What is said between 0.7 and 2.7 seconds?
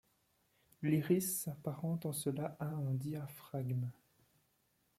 L'iris s'apparente en cela à